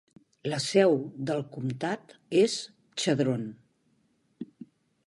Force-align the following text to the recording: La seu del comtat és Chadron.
La 0.51 0.59
seu 0.63 0.95
del 1.31 1.43
comtat 1.57 2.17
és 2.45 2.57
Chadron. 3.05 3.47